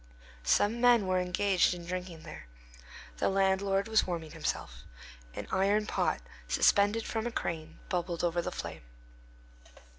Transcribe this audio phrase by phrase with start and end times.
[0.41, 2.47] Some men were engaged in drinking there.
[3.17, 4.81] The landlord was warming himself.
[5.35, 8.81] An iron pot, suspended from a crane, bubbled over the flame.